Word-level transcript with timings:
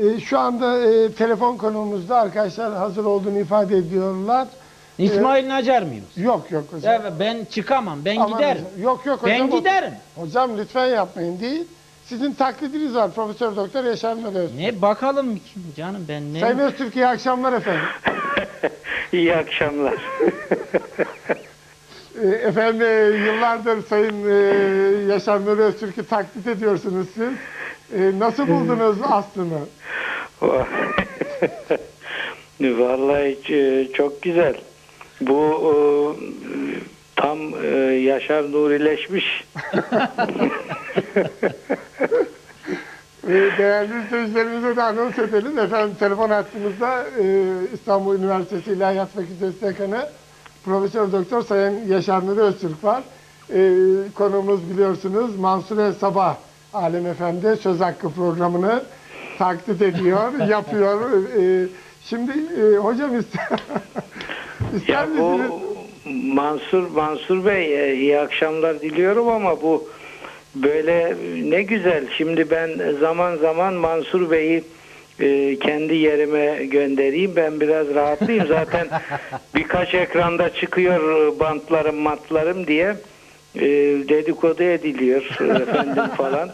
E, 0.00 0.20
şu 0.20 0.38
anda 0.38 0.78
e, 0.78 1.12
telefon 1.12 1.56
konumuzda 1.56 2.16
arkadaşlar 2.20 2.72
hazır 2.74 3.04
olduğunu 3.04 3.38
ifade 3.38 3.76
ediyorlar. 3.76 4.48
İsmail 4.98 5.48
Nacar 5.48 5.82
mıyım? 5.82 6.04
Yok 6.16 6.50
yok 6.50 6.64
hocam. 6.70 6.94
Evet, 7.00 7.12
ben 7.20 7.44
çıkamam. 7.44 7.98
Ben 8.04 8.16
Aman 8.16 8.38
giderim. 8.38 8.64
hocam. 8.64 8.82
Yok 8.82 9.06
yok 9.06 9.22
hocam. 9.22 9.38
Ben 9.38 9.48
o- 9.56 9.58
giderim. 9.58 9.92
Hocam 10.16 10.58
lütfen 10.58 10.86
yapmayın 10.86 11.40
değil. 11.40 11.64
Sizin 12.04 12.32
taklidiniz 12.32 12.94
var 12.94 13.10
Profesör 13.10 13.56
Doktor 13.56 13.84
Yaşar 13.84 14.16
Öztürk. 14.22 14.58
Ne 14.58 14.82
bakalım 14.82 15.36
kim 15.36 15.62
canım 15.76 16.04
ben 16.08 16.34
ne? 16.34 16.40
Sayın 16.40 16.58
Öztürk 16.58 16.96
iyi 16.96 17.06
akşamlar 17.06 17.52
efendim. 17.52 17.82
İyi 19.12 19.36
akşamlar. 19.36 19.94
E, 22.22 22.26
efendim 22.28 22.82
e, 22.82 22.86
yıllardır 23.26 23.86
Sayın 23.86 24.28
e, 24.28 25.12
Yaşar 25.12 25.44
Nuri 25.46 25.62
Öztürk'ü 25.62 26.06
taklit 26.06 26.46
ediyorsunuz 26.46 27.06
siz. 27.14 27.28
E, 27.96 28.18
nasıl 28.18 28.48
buldunuz 28.48 28.96
aslını? 29.02 29.58
Vallahi 32.60 33.38
e, 33.48 33.92
çok 33.92 34.22
güzel. 34.22 34.54
Bu 35.20 35.36
e, 35.64 35.72
tam 37.16 37.38
e, 37.64 37.66
Yaşar 37.94 38.52
Nurileşmiş. 38.52 39.44
E, 43.28 43.32
değerli 43.58 44.06
izleyicilerimize 44.06 44.76
de 44.76 44.82
anons 44.82 45.18
edelim. 45.18 45.58
Efendim 45.58 45.96
telefon 45.98 46.30
hattımızda 46.30 47.06
İstanbul 47.74 48.18
Üniversitesi 48.18 48.72
İlahiyat 48.72 49.08
Fakültesi 49.08 49.62
Dekanı 49.62 50.08
Profesör 50.64 51.12
Doktor 51.12 51.42
Sayın 51.42 51.88
Yaşar 51.88 52.26
Nuri 52.26 52.40
Öztürk 52.40 52.84
var. 52.84 53.02
Konuğumuz 54.14 54.70
biliyorsunuz 54.70 55.36
Mansur 55.36 55.92
Sabah 56.00 56.36
Alem 56.74 57.06
Efendi 57.06 57.56
Söz 57.56 57.80
Hakkı 57.80 58.10
programını 58.10 58.82
taklit 59.38 59.82
ediyor, 59.82 60.32
yapıyor. 60.48 61.00
E, 61.22 61.68
şimdi 62.04 62.32
e, 62.32 62.76
hocam 62.76 63.18
ister, 63.20 63.48
ister 64.76 65.08
misiniz? 65.08 65.50
Mansur 66.34 66.90
Mansur 66.90 67.44
Bey 67.44 67.90
e, 67.90 67.94
iyi 67.94 68.18
akşamlar 68.18 68.80
diliyorum 68.80 69.28
ama 69.28 69.62
bu 69.62 69.88
böyle 70.54 71.16
ne 71.50 71.62
güzel. 71.62 72.04
Şimdi 72.18 72.50
ben 72.50 72.70
zaman 73.00 73.36
zaman 73.36 73.74
Mansur 73.74 74.30
Bey'i 74.30 74.64
e, 75.20 75.58
kendi 75.58 75.94
yerime 75.94 76.64
göndereyim. 76.64 77.36
Ben 77.36 77.60
biraz 77.60 77.94
rahatlayayım. 77.94 78.46
Zaten 78.46 78.88
birkaç 79.54 79.94
ekranda 79.94 80.54
çıkıyor 80.54 81.26
e, 81.36 81.40
bantlarım 81.40 81.96
matlarım 81.96 82.66
diye 82.66 82.96
e, 83.54 83.60
dedikodu 84.08 84.62
ediliyor 84.62 85.38
e, 85.40 85.44
efendim 85.44 86.04
falan. 86.16 86.50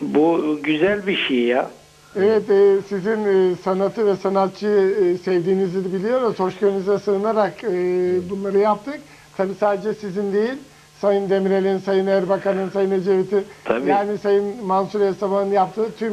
Bu 0.00 0.58
güzel 0.62 1.06
bir 1.06 1.16
şey 1.16 1.38
ya. 1.38 1.70
Evet, 2.16 2.50
e, 2.50 2.76
sizin 2.88 3.24
e, 3.24 3.56
sanatı 3.56 4.06
ve 4.06 4.16
sanatçıyı 4.16 4.96
e, 5.04 5.18
sevdiğinizi 5.18 5.94
biliyoruz. 5.94 6.38
Hoşgörünüze 6.38 6.98
sığınarak 6.98 7.64
e, 7.64 7.70
bunları 8.30 8.58
yaptık. 8.58 9.00
Tabii 9.36 9.54
sadece 9.54 9.94
sizin 9.94 10.32
değil, 10.32 10.54
Sayın 11.00 11.30
Demirel'in, 11.30 11.78
Sayın 11.78 12.06
Erbakan'ın, 12.06 12.68
Sayın 12.68 12.90
Ecevit'in, 12.90 13.44
yani 13.86 14.18
Sayın 14.18 14.64
Mansur 14.64 15.00
Esaba'nın 15.00 15.52
yaptığı 15.52 15.96
tüm 15.98 16.12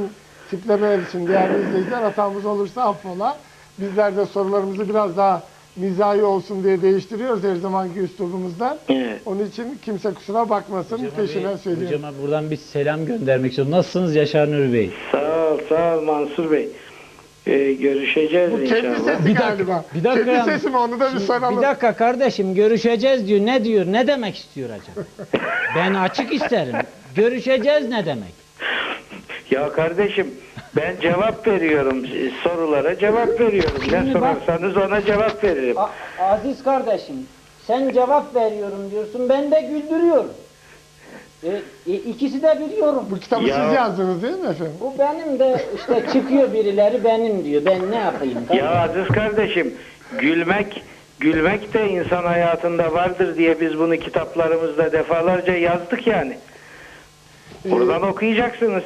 tiplemeler 0.50 1.00
için 1.00 1.28
değerli 1.28 1.67
izleyiciler 1.67 2.02
hatamız 2.02 2.45
olursa 2.45 2.81
affola. 2.84 3.38
Bizler 3.78 4.17
de 4.17 4.25
sorularımızı 4.25 4.89
biraz 4.89 5.17
daha 5.17 5.44
mizahi 5.76 6.24
olsun 6.24 6.64
diye 6.64 6.82
değiştiriyoruz 6.82 7.44
her 7.44 7.56
zamanki 7.56 8.00
üslubumuzdan. 8.00 8.78
Evet. 8.90 9.22
Onun 9.26 9.46
için 9.46 9.78
kimse 9.86 10.14
kusura 10.14 10.50
bakmasın, 10.50 11.02
peşinden 11.18 11.58
söylüyorum. 11.58 11.98
Hocama 11.98 12.14
buradan 12.22 12.52
bir 12.52 12.58
selam 12.58 13.06
göndermek 13.06 13.50
istiyorum. 13.52 13.72
Nasılsınız 13.72 14.16
Yaşar 14.16 14.52
Nuri 14.52 14.74
Bey? 14.74 14.92
Sağ 15.12 15.50
ol, 15.54 15.58
sağ 15.70 15.98
ol 15.98 16.02
Mansur 16.02 16.52
Bey. 16.52 16.70
E, 17.48 17.74
görüşeceğiz 17.74 18.52
Bu 18.52 18.58
kendi 18.64 18.88
inşallah. 18.88 19.06
sesi 19.06 19.25
Bir 19.25 19.36
dakika, 19.36 19.50
galiba. 19.50 19.86
bir 19.96 20.03
dakika 20.03 20.25
kendi 20.25 20.52
sesi 20.52 20.70
mi 20.70 20.78
onu 20.78 21.00
da 21.00 21.14
bir 21.14 21.20
soralım. 21.20 21.58
bir 21.58 21.62
dakika 21.62 21.94
kardeşim 21.94 22.56
görüşeceğiz 22.56 23.28
diyor. 23.28 23.46
Ne 23.46 23.64
diyor? 23.64 23.86
Ne 23.86 24.08
demek 24.08 24.36
istiyor 24.38 24.70
acaba? 24.70 25.08
ben 25.76 25.94
açık 25.94 26.34
isterim. 26.34 26.76
Görüşeceğiz 27.16 27.90
ne 27.90 28.06
demek? 28.06 28.43
Ya 29.53 29.72
kardeşim 29.72 30.28
ben 30.75 30.96
cevap 31.02 31.47
veriyorum 31.47 32.06
sorulara 32.44 32.97
cevap 33.00 33.40
veriyorum. 33.40 33.81
Ne 33.81 33.90
Şimdi 33.90 34.14
bak- 34.22 34.38
sorarsanız 34.47 34.78
ona 34.78 35.02
cevap 35.06 35.44
veririm. 35.44 35.75
aziz 36.19 36.64
kardeşim 36.64 37.16
sen 37.68 37.90
cevap 37.94 38.36
veriyorum 38.36 38.91
diyorsun 38.91 39.30
ben 39.30 39.52
de 39.52 39.62
güldürüyorum. 39.62 40.31
E, 41.88 41.94
ikisi 41.94 42.41
de 42.41 42.59
biliyorum. 42.59 43.06
Bu 43.12 43.19
kitabı 43.19 43.44
Ya- 43.44 43.66
siz 43.66 43.74
yazdınız 43.74 44.24
değil 44.24 44.34
mi 44.38 44.47
efendim? 44.50 44.74
Bu 44.81 44.94
benim 45.00 45.40
de 45.40 45.66
işte 45.75 46.03
çıkıyor 46.14 46.53
birileri 46.53 47.03
benim 47.03 47.44
diyor. 47.46 47.62
Ben 47.66 47.91
ne 47.91 47.96
yapayım? 47.97 48.38
Ya 48.53 48.72
aziz 48.84 49.08
kardeşim 49.08 49.74
gülmek 50.20 50.84
gülmek 51.20 51.74
de 51.74 51.90
insan 51.90 52.24
hayatında 52.24 52.94
vardır 52.94 53.35
diye 53.38 53.62
biz 53.62 53.80
bunu 53.80 53.97
kitaplarımızda 53.97 54.91
defalarca 54.91 55.53
yazdık 55.53 56.08
yani. 56.08 56.38
Buradan 57.66 58.02
okuyacaksınız. 58.02 58.84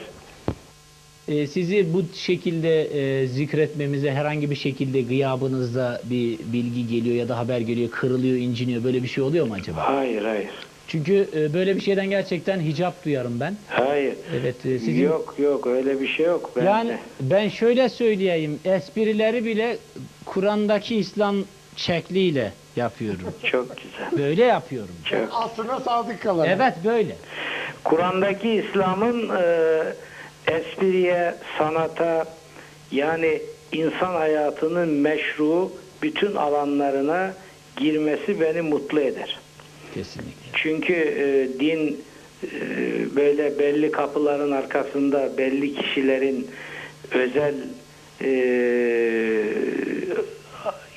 Ee, 1.27 1.47
sizi 1.47 1.93
bu 1.93 2.03
şekilde 2.15 2.81
e, 2.83 3.27
zikretmemize 3.27 4.11
herhangi 4.11 4.51
bir 4.51 4.55
şekilde 4.55 5.01
gıyabınızda 5.01 6.01
bir 6.03 6.39
bilgi 6.53 6.88
geliyor 6.88 7.15
ya 7.15 7.29
da 7.29 7.38
haber 7.38 7.59
geliyor, 7.59 7.91
kırılıyor, 7.91 8.38
inciniyor 8.38 8.83
böyle 8.83 9.03
bir 9.03 9.07
şey 9.07 9.23
oluyor 9.23 9.47
mu 9.47 9.53
acaba? 9.53 9.87
Hayır 9.87 10.21
hayır. 10.21 10.49
Çünkü 10.87 11.27
e, 11.35 11.53
böyle 11.53 11.75
bir 11.75 11.81
şeyden 11.81 12.09
gerçekten 12.09 12.59
hicap 12.61 13.05
duyarım 13.05 13.39
ben. 13.39 13.55
Hayır. 13.69 14.13
Evet 14.41 14.66
e, 14.66 14.79
sizin 14.79 15.03
Yok 15.03 15.35
yok 15.37 15.67
öyle 15.67 16.01
bir 16.01 16.07
şey 16.07 16.25
yok. 16.25 16.51
Ben 16.55 16.66
yani 16.66 16.89
de. 16.89 16.97
ben 17.21 17.49
şöyle 17.49 17.89
söyleyeyim 17.89 18.59
esprileri 18.66 19.45
bile 19.45 19.77
Kur'an'daki 20.25 20.95
İslam 20.95 21.35
şekliyle 21.75 22.51
yapıyorum. 22.75 23.33
Çok 23.43 23.75
güzel. 23.77 24.25
Böyle 24.27 24.43
yapıyorum. 24.43 24.95
Çok. 25.05 25.19
Aslına 25.31 25.79
sadık 25.79 26.21
kalan. 26.21 26.47
Evet 26.47 26.73
böyle. 26.85 27.16
Kur'an'daki 27.83 28.49
İslam'ın 28.49 29.29
e, 29.29 29.83
espriye, 30.47 31.35
sanata 31.58 32.25
yani 32.91 33.41
insan 33.72 34.13
hayatının 34.13 34.90
meşru 34.90 35.72
bütün 36.02 36.35
alanlarına 36.35 37.34
girmesi 37.78 38.41
beni 38.41 38.62
mutlu 38.62 39.00
eder. 39.00 39.40
Kesinlikle. 39.94 40.31
Çünkü 40.53 40.94
e, 40.94 41.59
din 41.59 42.02
e, 42.44 43.16
böyle 43.16 43.59
belli 43.59 43.91
kapıların 43.91 44.52
arkasında 44.52 45.38
belli 45.38 45.75
kişilerin 45.75 46.47
özel 47.12 47.56
e, 48.22 48.31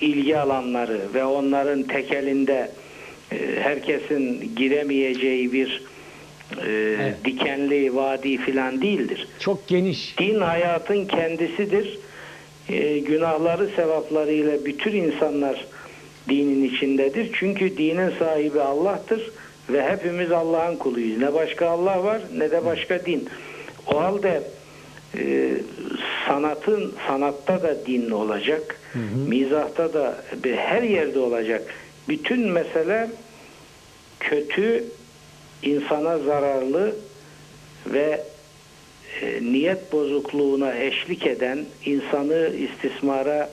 ilgi 0.00 0.38
alanları 0.38 1.00
ve 1.15 1.25
onların 1.25 1.82
tekelinde 1.82 2.71
e, 3.32 3.37
herkesin 3.61 4.53
giremeyeceği 4.56 5.53
bir 5.53 5.82
e, 6.66 6.71
Evet. 7.00 7.15
dikenli 7.25 7.97
vadi 7.97 8.37
filan 8.38 8.83
değildir. 8.83 9.28
Çok 9.41 9.69
geniş. 9.69 10.19
Din 10.19 10.41
hayatın 10.41 11.05
kendisidir. 11.05 11.99
Ee, 12.69 12.99
günahları 12.99 13.69
sevaplarıyla 13.77 14.65
bütün 14.65 14.93
insanlar 14.97 15.66
dinin 16.28 16.65
içindedir. 16.65 17.31
Çünkü 17.34 17.77
dinin 17.78 18.11
sahibi 18.19 18.61
Allah'tır 18.61 19.31
ve 19.71 19.91
hepimiz 19.91 20.33
Allah'ın 20.33 20.77
kuluyuz. 20.77 21.19
Ne 21.19 21.34
başka 21.34 21.69
Allah 21.69 22.05
var 22.05 22.21
ne 22.37 22.50
de 22.50 22.65
başka 22.65 23.05
din. 23.06 23.28
O 23.87 24.00
halde 24.00 24.43
e, 25.19 25.50
sanatın 26.27 26.94
sanatta 27.06 27.62
da 27.62 27.87
din 27.87 28.11
olacak. 28.11 28.81
Mizahta 29.28 29.93
da 29.94 30.17
bir- 30.44 30.56
her 30.56 30.82
yerde 30.82 31.19
olacak. 31.19 31.62
Bütün 32.09 32.41
mesele 32.41 33.09
kötü, 34.21 34.84
insana 35.62 36.19
zararlı 36.19 36.94
ve 37.87 38.25
e, 39.23 39.43
niyet 39.43 39.93
bozukluğuna 39.93 40.75
eşlik 40.75 41.26
eden, 41.26 41.64
insanı 41.84 42.50
istismara 42.56 43.50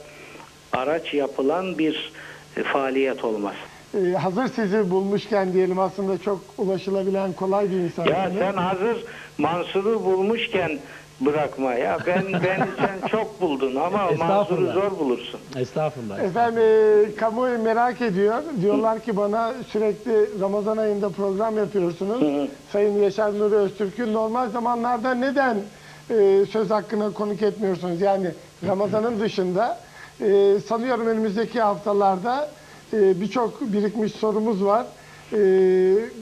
araç 0.72 1.14
yapılan 1.14 1.78
bir 1.78 2.12
e, 2.56 2.62
faaliyet 2.62 3.24
olmaz. 3.24 3.54
Ee, 3.94 4.12
hazır 4.12 4.48
sizi 4.48 4.90
bulmuşken 4.90 5.52
diyelim 5.52 5.78
aslında 5.78 6.18
çok 6.18 6.40
ulaşılabilen 6.58 7.32
kolay 7.32 7.70
bir 7.70 7.76
insan. 7.76 8.06
Ya 8.06 8.30
sen 8.38 8.52
hazır 8.52 9.04
Mansur'u 9.38 10.04
bulmuşken 10.04 10.78
bırakma 11.20 11.74
ya. 11.74 11.98
Ben 12.06 12.24
ben 12.32 12.68
sen 12.78 13.08
çok 13.08 13.40
buldun 13.40 13.74
ama 13.76 14.10
Estağfurullah. 14.10 14.74
zor 14.74 14.98
bulursun. 14.98 15.40
Estağfurullah. 15.56 16.18
Efendim 16.18 16.62
e, 16.62 17.14
kamuoyu 17.16 17.58
merak 17.62 18.00
ediyor. 18.00 18.42
Diyorlar 18.62 19.00
ki 19.00 19.16
bana 19.16 19.52
sürekli 19.68 20.40
Ramazan 20.40 20.76
ayında 20.76 21.08
program 21.08 21.56
yapıyorsunuz. 21.58 22.48
Sayın 22.72 23.02
Yaşar 23.02 23.38
Nuri 23.38 23.54
Öztürk'ü 23.54 24.12
normal 24.12 24.48
zamanlarda 24.50 25.14
neden 25.14 25.56
e, 26.10 26.44
söz 26.50 26.70
hakkına 26.70 27.10
konuk 27.12 27.42
etmiyorsunuz? 27.42 28.00
Yani 28.00 28.30
Ramazan'ın 28.66 29.20
dışında 29.20 29.78
e, 30.20 30.58
sanıyorum 30.68 31.06
önümüzdeki 31.06 31.60
haftalarda 31.60 32.48
e, 32.92 33.20
birçok 33.20 33.60
birikmiş 33.60 34.12
sorumuz 34.12 34.64
var. 34.64 34.86
E, 35.32 35.38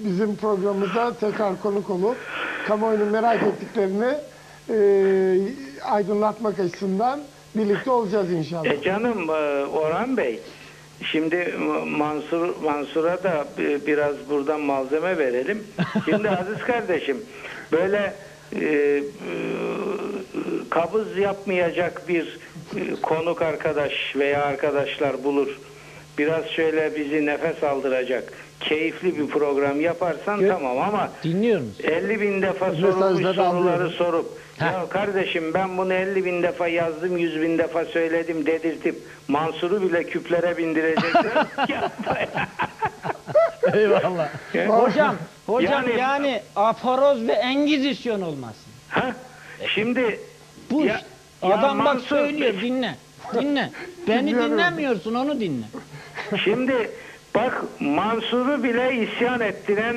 bizim 0.04 0.36
programımıza 0.36 1.12
tekrar 1.20 1.62
konuk 1.62 1.90
olup 1.90 2.16
kamuoyunun 2.68 3.08
merak 3.08 3.42
ettiklerini 3.42 4.14
e, 4.70 4.74
aydınlatmak 5.84 6.58
açısından 6.60 7.20
birlikte 7.54 7.90
olacağız 7.90 8.32
inşallah. 8.32 8.66
E 8.70 8.82
canım 8.82 9.30
e, 9.30 9.64
Orhan 9.66 10.16
Bey, 10.16 10.40
şimdi 11.02 11.54
Mansur 11.86 12.48
Mansur'a 12.64 13.22
da 13.22 13.44
bi- 13.58 13.80
biraz 13.86 14.14
buradan 14.30 14.60
malzeme 14.60 15.18
verelim. 15.18 15.64
Şimdi 16.04 16.30
Aziz 16.30 16.58
kardeşim, 16.58 17.16
böyle 17.72 18.14
e, 18.60 18.64
e, 18.64 19.02
kabız 20.70 21.18
yapmayacak 21.18 22.08
bir 22.08 22.38
e, 22.76 22.94
konuk 23.02 23.42
arkadaş 23.42 23.92
veya 24.16 24.42
arkadaşlar 24.44 25.24
bulur. 25.24 25.58
Biraz 26.18 26.46
şöyle 26.46 26.96
bizi 26.96 27.26
nefes 27.26 27.64
aldıracak, 27.64 28.32
keyifli 28.60 29.18
bir 29.18 29.26
program 29.26 29.80
yaparsan 29.80 30.40
Gö- 30.40 30.48
tamam 30.48 30.78
ama 30.78 31.10
Dinliyor 31.24 31.60
musun? 31.60 31.84
50 31.84 32.20
bin 32.20 32.42
defa 32.42 32.72
sorulmuş 32.74 33.36
soruları 33.36 33.88
sorup 33.90 34.26
Heh. 34.58 34.64
ya 34.72 34.88
kardeşim 34.88 35.54
ben 35.54 35.78
bunu 35.78 35.92
50 35.92 36.24
bin 36.24 36.42
defa 36.42 36.68
yazdım 36.68 37.16
100 37.18 37.40
bin 37.42 37.58
defa 37.58 37.84
söyledim 37.84 38.46
dedirtip 38.46 38.96
Mansur'u 39.28 39.82
bile 39.82 40.04
küplere 40.04 40.56
bindirecekler. 40.56 41.46
Eyvallah. 43.74 44.28
hocam, 44.68 45.16
hocam 45.46 45.88
Yani- 45.88 46.00
yani, 46.00 46.42
aforoz 46.56 47.28
ve 47.28 47.32
engizisyon 47.32 48.20
olmasın. 48.22 48.72
Ha? 48.88 49.16
Şimdi 49.74 50.20
Bu 50.70 50.80
Ya- 50.84 50.94
işte. 50.96 51.06
ya 51.48 51.54
adam 51.58 51.78
bak 51.78 51.86
Mansur- 51.96 52.08
söylüyor 52.08 52.54
dinle. 52.62 52.94
Dinle. 53.34 53.70
Beni 54.08 54.30
dinlemiyorsun 54.34 55.14
onu 55.14 55.40
dinle. 55.40 55.64
şimdi 56.44 56.90
bak 57.36 57.62
Mansur'u 57.80 58.62
bile 58.62 58.94
isyan 58.96 59.40
ettiren 59.40 59.96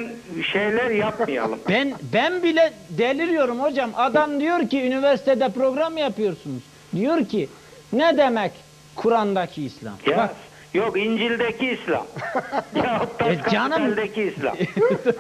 şeyler 0.51 0.89
yapmayalım. 0.89 1.59
Ben 1.69 1.94
ben 2.13 2.44
bile 2.44 2.74
deliriyorum 2.89 3.59
hocam. 3.59 3.91
Adam 3.95 4.39
diyor 4.39 4.69
ki 4.69 4.81
üniversitede 4.81 5.50
program 5.50 5.97
yapıyorsunuz. 5.97 6.63
Diyor 6.95 7.25
ki 7.25 7.50
ne 7.94 8.18
demek 8.18 8.51
Kur'an'daki 8.95 9.63
İslam? 9.65 9.94
Ya 10.06 10.18
Bak 10.18 10.36
yok 10.74 10.97
İncil'deki 11.00 11.69
İslam. 11.69 12.06
ya 12.75 13.01
E 13.30 13.51
canım. 13.51 13.95
İslam. 14.15 14.56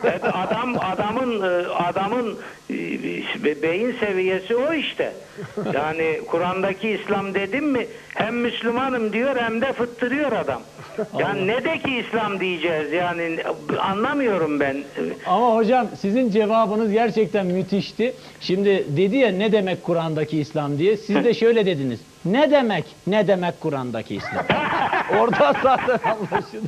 Evet, 0.03 0.21
adam 0.23 0.75
adamın 0.79 1.41
e, 1.41 1.67
adamın 1.67 2.39
e, 2.69 3.61
beyin 3.61 3.95
seviyesi 3.99 4.55
o 4.55 4.73
işte. 4.73 5.13
Yani 5.73 6.19
Kur'an'daki 6.27 6.89
İslam 6.89 7.33
dedim 7.33 7.65
mi 7.71 7.87
hem 8.15 8.35
Müslümanım 8.35 9.13
diyor 9.13 9.35
hem 9.35 9.61
de 9.61 9.73
fıttırıyor 9.73 10.31
adam. 10.31 10.61
Yani 11.19 11.47
ne 11.47 11.63
de 11.63 11.77
ki 11.77 11.97
İslam 11.97 12.39
diyeceğiz 12.39 12.93
yani 12.93 13.37
anlamıyorum 13.79 14.59
ben. 14.59 14.77
Ama 15.25 15.55
hocam 15.55 15.87
sizin 15.99 16.29
cevabınız 16.31 16.91
gerçekten 16.91 17.45
müthişti. 17.45 18.13
Şimdi 18.41 18.85
dedi 18.97 19.17
ya 19.17 19.31
ne 19.31 19.51
demek 19.51 19.83
Kur'an'daki 19.83 20.39
İslam 20.39 20.77
diye. 20.77 20.97
Siz 20.97 21.15
de 21.15 21.33
şöyle 21.33 21.65
dediniz. 21.65 21.99
Ne 22.25 22.51
demek 22.51 22.85
ne 23.07 23.27
demek 23.27 23.61
Kur'an'daki 23.61 24.15
İslam? 24.15 24.45
Orada 25.19 25.53
zaten 25.63 25.99
anlaşılıyor. 26.09 26.63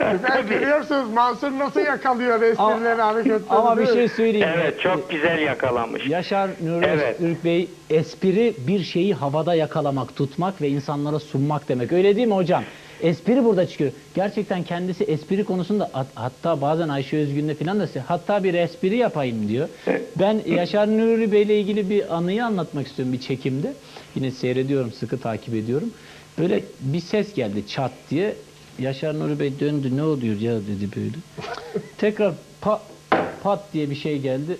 Ben 0.00 0.48
görüyorsunuz 0.48 1.12
Mansur 1.12 1.58
nasıl 1.58 1.80
yakalıyor 1.80 2.42
esprileri 2.42 3.02
hareketleri. 3.02 3.40
Ama 3.50 3.78
bir 3.78 3.86
şey 3.86 4.08
söyleyeyim. 4.08 4.48
Evet 4.54 4.80
çok 4.80 5.10
güzel 5.10 5.38
yakalamış. 5.38 6.06
Yaşar 6.06 6.50
Nuri 6.64 6.86
Evet. 6.86 7.20
Öztürk 7.20 7.44
Bey 7.44 7.68
espri 8.14 8.54
bir 8.66 8.84
şeyi 8.84 9.14
havada 9.14 9.54
yakalamak, 9.54 10.16
tutmak 10.16 10.62
ve 10.62 10.68
insanlara 10.68 11.18
sunmak 11.20 11.68
demek. 11.68 11.92
Öyle 11.92 12.16
değil 12.16 12.26
mi 12.28 12.34
hocam? 12.34 12.64
Espri 13.02 13.44
burada 13.44 13.66
çıkıyor. 13.68 13.92
Gerçekten 14.14 14.62
kendisi 14.62 15.04
espri 15.04 15.44
konusunda 15.44 15.90
hat- 15.92 16.06
hatta 16.14 16.60
bazen 16.60 16.88
Ayşe 16.88 17.16
Özgün'le 17.16 17.54
falan 17.54 17.80
da 17.80 17.88
hatta 18.06 18.44
bir 18.44 18.54
espri 18.54 18.96
yapayım 18.96 19.48
diyor. 19.48 19.68
Ben 20.18 20.40
Yaşar 20.46 20.88
Nuri 20.98 21.32
Bey 21.32 21.42
ile 21.42 21.60
ilgili 21.60 21.90
bir 21.90 22.16
anıyı 22.16 22.44
anlatmak 22.44 22.86
istiyorum 22.86 23.12
bir 23.12 23.20
çekimde. 23.20 23.72
Yine 24.16 24.30
seyrediyorum, 24.30 24.92
sıkı 24.92 25.18
takip 25.20 25.54
ediyorum. 25.54 25.90
Böyle 26.38 26.64
bir 26.80 27.00
ses 27.00 27.34
geldi 27.34 27.66
çat 27.68 27.92
diye. 28.10 28.34
Yaşar 28.78 29.18
Nuri 29.18 29.40
Bey 29.40 29.52
döndü 29.60 29.96
ne 29.96 30.02
oluyor 30.02 30.40
ya 30.40 30.52
dedi 30.54 30.88
böyle. 30.96 31.10
Tekrar 31.98 32.34
pa- 32.62 32.78
pat 33.42 33.60
diye 33.72 33.90
bir 33.90 33.96
şey 33.96 34.18
geldi. 34.18 34.56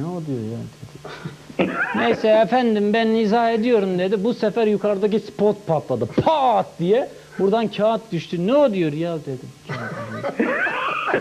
Ne 0.00 0.06
oluyor 0.06 0.38
ya 0.52 0.58
dedi. 0.58 1.72
Neyse 1.96 2.28
efendim 2.28 2.92
ben 2.92 3.06
izah 3.06 3.50
ediyorum 3.50 3.98
dedi. 3.98 4.24
Bu 4.24 4.34
sefer 4.34 4.66
yukarıdaki 4.66 5.20
spot 5.20 5.66
patladı. 5.66 6.06
Pat 6.06 6.66
diye. 6.78 7.08
Buradan 7.38 7.68
kağıt 7.68 8.12
düştü. 8.12 8.46
Ne 8.46 8.54
o 8.54 8.72
diyor 8.72 8.92
ya 8.92 9.16
dedim. 9.20 9.48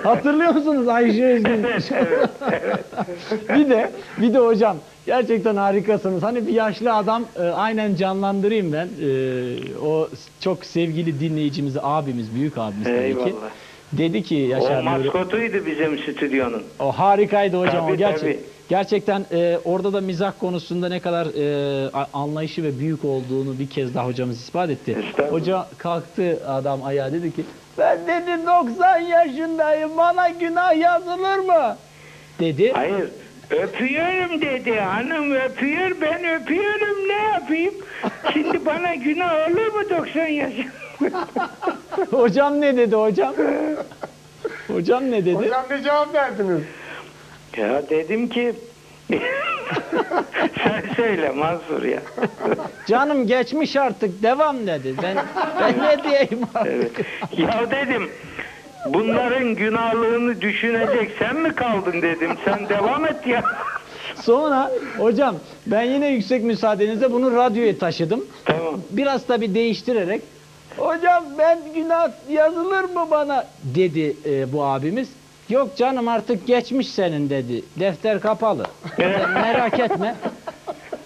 Hatırlıyor 0.03 0.53
musunuz 0.53 0.87
Ayşe 0.87 1.25
Özgün? 1.25 1.63
bir 3.49 3.69
de 3.69 3.91
bir 4.17 4.33
de 4.33 4.37
hocam 4.39 4.77
gerçekten 5.05 5.55
harikasınız. 5.55 6.23
Hani 6.23 6.47
bir 6.47 6.53
yaşlı 6.53 6.93
adam 6.93 7.23
e, 7.39 7.41
aynen 7.43 7.95
canlandırayım 7.95 8.73
ben. 8.73 8.87
E, 9.01 9.77
o 9.85 10.09
çok 10.41 10.65
sevgili 10.65 11.19
dinleyicimiz, 11.19 11.73
abimiz, 11.81 12.35
büyük 12.35 12.57
abimiz 12.57 12.83
tabii 12.83 13.25
ki. 13.25 13.35
Dedi 13.93 14.23
ki 14.23 14.45
O 14.47 14.51
Yaşar 14.51 14.85
Nuri. 14.85 15.03
maskotuydu 15.03 15.65
bizim 15.65 15.97
stüdyonun. 15.97 16.63
O 16.79 16.91
harikaydı 16.91 17.57
hocam 17.59 17.83
Tabii, 17.85 17.93
o 17.93 17.95
gerçek. 17.95 18.21
tabii. 18.21 18.39
Gerçekten 18.71 19.25
e, 19.31 19.59
orada 19.65 19.93
da 19.93 20.01
mizah 20.01 20.33
konusunda 20.39 20.89
ne 20.89 20.99
kadar 20.99 21.25
e, 21.25 21.91
anlayışı 22.13 22.63
ve 22.63 22.79
büyük 22.79 23.05
olduğunu 23.05 23.59
bir 23.59 23.69
kez 23.69 23.95
daha 23.95 24.05
hocamız 24.05 24.41
ispat 24.41 24.69
etti. 24.69 24.97
Hoca 25.29 25.67
kalktı 25.77 26.39
adam 26.47 26.83
ayağa 26.83 27.11
dedi 27.11 27.35
ki 27.35 27.43
ben 27.77 27.99
dedi 28.07 28.45
90 28.47 28.99
yaşındayım 28.99 29.97
bana 29.97 30.29
günah 30.29 30.77
yazılır 30.77 31.37
mı? 31.37 31.77
Dedi. 32.39 32.71
Hayır. 32.75 33.09
Öpüyorum 33.49 34.41
dedi 34.41 34.79
hanım 34.79 35.31
öpüyor 35.31 35.91
ben 36.01 36.41
öpüyorum 36.41 37.07
ne 37.07 37.23
yapayım? 37.33 37.73
Şimdi 38.33 38.65
bana 38.65 38.95
günah 38.95 39.49
olur 39.49 39.73
mu 39.73 39.89
90 39.89 40.27
yaş? 40.27 40.53
hocam 42.11 42.61
ne 42.61 42.77
dedi 42.77 42.95
hocam? 42.95 43.33
hocam 44.67 45.11
ne 45.11 45.25
dedi? 45.25 45.35
Hocam 45.35 45.65
ne 45.69 45.83
cevap 45.83 46.13
verdiniz? 46.13 46.61
Ya 47.57 47.89
dedim 47.89 48.29
ki 48.29 48.53
sen 50.63 50.83
söyle 50.95 51.29
Mansur 51.29 51.83
ya. 51.83 51.99
Canım 52.87 53.27
geçmiş 53.27 53.75
artık 53.75 54.23
devam 54.23 54.67
dedi. 54.67 54.93
Ben 55.03 55.17
ben 55.59 55.73
ne 55.83 56.03
diyeyim 56.03 56.39
artık? 56.55 56.71
Evet. 56.71 56.91
Ya 57.37 57.71
dedim 57.71 58.09
bunların 58.85 59.55
günahlığını 59.55 60.41
düşünecek 60.41 61.11
sen 61.19 61.35
mi 61.35 61.55
kaldın 61.55 62.01
dedim. 62.01 62.31
Sen 62.45 62.69
devam 62.69 63.05
et 63.05 63.27
ya. 63.27 63.43
Sonra 64.15 64.71
hocam 64.97 65.35
ben 65.67 65.81
yine 65.83 66.07
yüksek 66.07 66.43
müsaadenizle 66.43 67.11
bunu 67.11 67.35
radyoya 67.35 67.77
taşıdım. 67.77 68.25
Tamam. 68.45 68.81
Biraz 68.89 69.25
tabi 69.27 69.55
değiştirerek 69.55 70.21
hocam 70.77 71.23
ben 71.37 71.59
günah 71.75 72.09
yazılır 72.29 72.83
mı 72.83 73.07
bana 73.11 73.47
dedi 73.63 74.15
e, 74.25 74.53
bu 74.53 74.63
abimiz. 74.63 75.09
Yok 75.51 75.77
canım 75.77 76.07
artık 76.07 76.47
geçmiş 76.47 76.87
senin 76.87 77.29
dedi. 77.29 77.63
Defter 77.79 78.19
kapalı. 78.19 78.65
Merak 79.33 79.79
etme. 79.79 80.15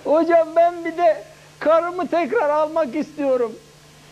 Hocam 0.03 0.47
ben 0.55 0.85
bir 0.85 0.97
de 0.97 1.23
karımı 1.59 2.07
tekrar 2.07 2.49
almak 2.49 2.95
istiyorum. 2.95 3.51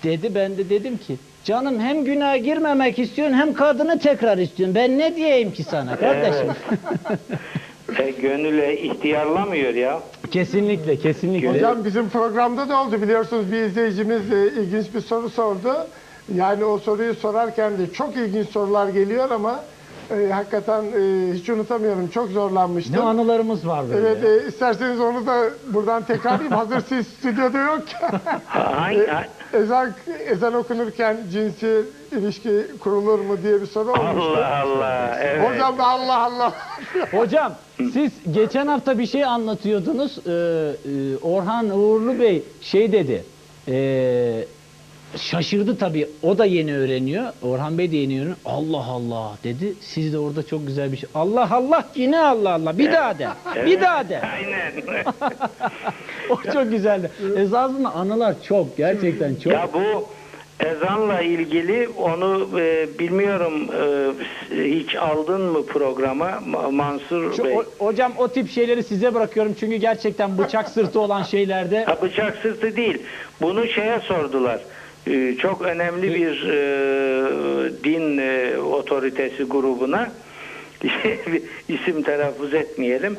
Dedi 0.03 0.35
ben 0.35 0.57
de 0.57 0.69
dedim 0.69 0.97
ki 0.97 1.17
canım 1.43 1.79
hem 1.79 2.05
günaha 2.05 2.43
girmemek 2.43 2.99
istiyorsun 2.99 3.37
hem 3.37 3.53
kadını 3.53 3.99
tekrar 3.99 4.37
istiyorsun. 4.37 4.75
Ben 4.75 4.97
ne 4.97 5.15
diyeyim 5.15 5.51
ki 5.53 5.63
sana 5.63 5.95
kardeşim? 5.95 6.47
E, 7.99 8.09
gönüle 8.11 8.81
ihtiyarlamıyor 8.81 9.73
ya. 9.73 9.99
kesinlikle 10.31 10.97
kesinlikle. 10.97 11.49
Hocam 11.49 11.85
bizim 11.85 12.09
programda 12.09 12.69
da 12.69 12.81
oldu 12.81 13.01
biliyorsunuz 13.01 13.51
bir 13.51 13.57
izleyicimiz 13.57 14.31
e, 14.31 14.47
ilginç 14.47 14.93
bir 14.95 15.01
soru 15.01 15.29
sordu. 15.29 15.87
Yani 16.35 16.65
o 16.65 16.77
soruyu 16.77 17.13
sorarken 17.15 17.77
de 17.77 17.93
çok 17.93 18.15
ilginç 18.15 18.49
sorular 18.49 18.89
geliyor 18.89 19.31
ama 19.31 19.63
e, 20.11 20.31
hakikaten 20.31 20.83
e, 20.83 21.33
hiç 21.33 21.49
unutamıyorum. 21.49 22.07
Çok 22.07 22.29
zorlanmıştım. 22.29 22.95
Ne 22.95 22.99
anılarımız 22.99 23.67
var 23.67 23.85
böyle. 23.89 24.07
Evet, 24.09 24.23
e, 24.43 24.47
isterseniz 24.47 24.99
onu 24.99 25.27
da 25.27 25.43
buradan 25.73 26.03
tekrarlayayım. 26.03 26.51
Hazır 26.53 26.81
siz 26.89 27.07
stüdyoda 27.19 27.57
yokken. 27.59 28.11
Hangi, 28.45 29.07
ha- 29.07 29.25
ezan, 29.53 29.91
ezan 30.25 30.53
okunurken 30.53 31.17
cinsi 31.31 31.81
ilişki 32.11 32.65
kurulur 32.79 33.19
mu 33.19 33.37
diye 33.43 33.61
bir 33.61 33.65
soru 33.65 33.91
olmuştu. 33.91 34.33
Allah 34.37 34.57
Allah. 34.61 35.17
Evet. 35.21 35.49
Hocam 35.49 35.77
da 35.77 35.87
Allah 35.87 36.17
Allah. 36.17 36.53
Hocam 37.11 37.53
siz 37.93 38.11
geçen 38.31 38.67
hafta 38.67 38.99
bir 38.99 39.05
şey 39.05 39.25
anlatıyordunuz. 39.25 40.17
Ee, 40.27 40.31
e, 40.31 41.17
Orhan 41.21 41.69
Uğurlu 41.69 42.19
Bey 42.19 42.43
şey 42.61 42.91
dedi. 42.91 43.23
ee, 43.67 44.45
şaşırdı 45.17 45.77
tabii. 45.77 46.09
O 46.23 46.37
da 46.37 46.45
yeni 46.45 46.77
öğreniyor. 46.77 47.25
Orhan 47.41 47.77
Bey 47.77 47.91
de 47.91 47.97
yeni 47.97 48.13
öğreniyor. 48.17 48.37
Allah 48.45 48.85
Allah 48.85 49.31
dedi. 49.43 49.73
Siz 49.81 50.13
de 50.13 50.19
orada 50.19 50.45
çok 50.45 50.67
güzel 50.67 50.91
bir 50.91 50.97
şey. 50.97 51.09
Allah 51.15 51.47
Allah 51.51 51.89
yine 51.95 52.19
Allah 52.19 52.53
Allah. 52.53 52.77
Bir 52.77 52.91
daha 52.91 53.19
de. 53.19 53.27
Bir 53.65 53.81
daha 53.81 54.09
de. 54.09 54.21
Aynen. 54.21 54.73
O 56.29 56.51
çok 56.53 56.71
güzeldi. 56.71 57.11
Esasında 57.37 57.89
anılar 57.89 58.35
çok. 58.47 58.77
Gerçekten 58.77 59.35
çok. 59.35 59.53
ya 59.53 59.67
bu 59.73 60.07
Ezanla 60.65 61.21
ilgili 61.21 61.89
onu 61.97 62.59
e, 62.59 62.87
bilmiyorum 62.99 63.53
e, 64.53 64.69
hiç 64.79 64.95
aldın 64.95 65.41
mı 65.41 65.65
programa 65.65 66.29
Ma- 66.29 66.71
Mansur 66.75 67.33
Şu, 67.33 67.43
Bey? 67.43 67.57
o- 67.57 67.85
hocam 67.85 68.11
o 68.17 68.27
tip 68.27 68.49
şeyleri 68.49 68.83
size 68.83 69.13
bırakıyorum 69.13 69.55
çünkü 69.59 69.75
gerçekten 69.75 70.37
bıçak 70.37 70.69
sırtı 70.69 70.99
olan 70.99 71.23
şeylerde 71.23 71.83
Ha, 71.83 71.97
bıçak 72.01 72.37
sırtı 72.41 72.75
değil. 72.75 72.97
Bunu 73.41 73.67
şeye 73.67 73.99
sordular. 73.99 74.59
Ee, 75.07 75.35
Çok 75.41 75.61
önemli 75.61 76.15
bir 76.15 76.49
e, 76.49 77.83
din 77.83 78.17
e, 78.17 78.57
otoritesi 78.57 79.43
grubuna 79.43 80.11
isim 81.69 82.03
telaffuz 82.03 82.53
etmeyelim. 82.53 83.15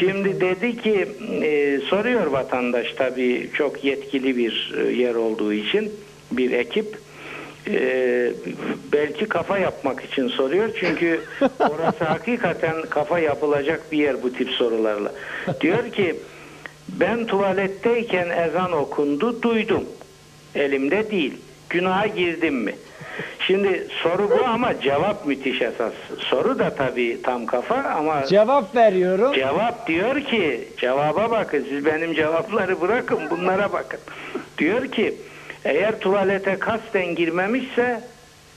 Şimdi 0.00 0.40
dedi 0.40 0.76
ki 0.76 1.08
e, 1.42 1.80
soruyor 1.80 2.26
vatandaş 2.26 2.92
tabii 2.92 3.50
çok 3.54 3.84
yetkili 3.84 4.36
bir 4.36 4.74
yer 4.96 5.14
olduğu 5.14 5.52
için 5.52 5.92
bir 6.32 6.52
ekip 6.52 6.98
e, 7.68 8.32
belki 8.92 9.26
kafa 9.26 9.58
yapmak 9.58 10.04
için 10.04 10.28
soruyor 10.28 10.68
çünkü 10.80 11.20
orası 11.60 12.04
hakikaten 12.04 12.82
kafa 12.90 13.18
yapılacak 13.18 13.92
bir 13.92 13.98
yer 13.98 14.22
bu 14.22 14.32
tip 14.32 14.50
sorularla. 14.50 15.12
Diyor 15.60 15.92
ki 15.92 16.16
ben 16.88 17.26
tuvaletteyken 17.26 18.28
ezan 18.30 18.72
okundu 18.72 19.42
duydum. 19.42 19.84
Elimde 20.54 21.10
değil. 21.10 21.34
Günaha 21.70 22.16
girdim 22.16 22.54
mi? 22.54 22.74
Şimdi 23.46 23.86
soru 24.02 24.30
bu 24.30 24.44
ama 24.44 24.80
cevap 24.80 25.26
müthiş 25.26 25.62
esas. 25.62 25.92
Soru 26.18 26.58
da 26.58 26.74
tabii 26.74 27.22
tam 27.22 27.46
kafa 27.46 27.74
ama 27.74 28.26
cevap 28.26 28.76
veriyorum. 28.76 29.32
Cevap 29.32 29.86
diyor 29.86 30.20
ki, 30.20 30.68
cevaba 30.76 31.30
bakın 31.30 31.66
siz 31.68 31.84
benim 31.84 32.14
cevapları 32.14 32.80
bırakın 32.80 33.18
bunlara 33.30 33.72
bakın. 33.72 34.00
Diyor 34.58 34.86
ki 34.88 35.14
eğer 35.64 36.00
tuvalete 36.00 36.58
kasten 36.58 37.14
girmemişse 37.14 38.00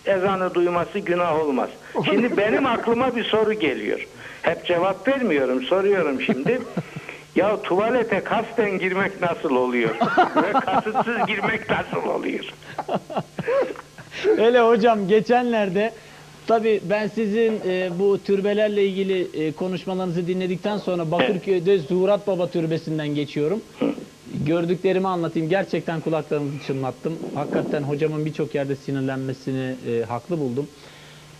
ezanı 0.05 0.53
duyması 0.53 0.99
günah 0.99 1.39
olmaz. 1.39 1.69
Şimdi 2.05 2.37
benim 2.37 2.65
aklıma 2.65 3.15
bir 3.15 3.23
soru 3.23 3.53
geliyor. 3.53 4.07
Hep 4.41 4.65
cevap 4.65 5.07
vermiyorum 5.07 5.63
soruyorum 5.63 6.21
şimdi. 6.21 6.61
Ya 7.35 7.61
tuvalete 7.61 8.23
kasten 8.23 8.79
girmek 8.79 9.21
nasıl 9.21 9.55
oluyor? 9.55 9.95
Ve 10.35 10.51
kasıtsız 10.51 11.27
girmek 11.27 11.69
nasıl 11.69 12.09
oluyor? 12.09 12.45
Öyle 14.37 14.59
hocam 14.59 15.07
geçenlerde 15.07 15.93
tabii 16.47 16.81
ben 16.89 17.07
sizin 17.07 17.59
e, 17.67 17.89
bu 17.99 18.19
türbelerle 18.23 18.85
ilgili 18.85 19.45
e, 19.45 19.51
konuşmalarınızı 19.51 20.27
dinledikten 20.27 20.77
sonra 20.77 21.11
Bakırköy'de 21.11 21.79
Zuhurat 21.79 22.27
Baba 22.27 22.47
Türbesi'nden 22.47 23.07
geçiyorum. 23.07 23.61
Gördüklerimi 24.45 25.07
anlatayım. 25.07 25.49
Gerçekten 25.49 26.01
kulaklarımı 26.01 26.51
çınlattım. 26.67 27.19
Hakikaten 27.35 27.83
hocamın 27.83 28.25
birçok 28.25 28.55
yerde 28.55 28.75
sinirlenmesini 28.75 29.75
e, 29.87 30.03
haklı 30.03 30.39
buldum. 30.39 30.67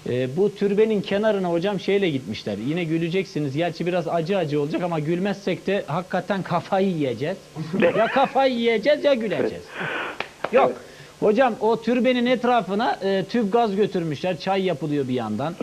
E, 0.09 0.37
bu 0.37 0.55
türbenin 0.55 1.01
kenarına 1.01 1.51
hocam 1.51 1.79
şeyle 1.79 2.09
gitmişler. 2.09 2.57
Yine 2.67 2.83
güleceksiniz. 2.83 3.55
Gerçi 3.55 3.85
biraz 3.85 4.07
acı 4.07 4.37
acı 4.37 4.61
olacak 4.61 4.83
ama 4.83 4.99
gülmezsek 4.99 5.67
de 5.67 5.83
hakikaten 5.87 6.43
kafayı 6.43 6.87
yiyeceğiz. 6.87 7.37
ya 7.97 8.07
kafayı 8.07 8.53
yiyeceğiz 8.53 9.03
ya 9.03 9.13
güleceğiz. 9.13 9.63
Yok. 10.51 10.71
Hocam 11.19 11.55
o 11.59 11.81
türbenin 11.81 12.25
etrafına 12.25 12.99
e, 13.03 13.25
tüp 13.29 13.53
gaz 13.53 13.75
götürmüşler. 13.75 14.39
Çay 14.39 14.63
yapılıyor 14.65 15.07
bir 15.07 15.13
yandan. 15.13 15.55